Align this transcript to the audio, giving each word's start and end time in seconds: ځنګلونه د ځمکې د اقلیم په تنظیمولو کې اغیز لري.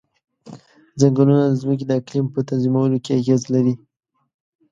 ځنګلونه 0.99 1.43
د 1.47 1.53
ځمکې 1.61 1.85
د 1.87 1.91
اقلیم 1.99 2.25
په 2.33 2.39
تنظیمولو 2.49 2.97
کې 3.03 3.11
اغیز 3.19 3.41
لري. 3.53 3.73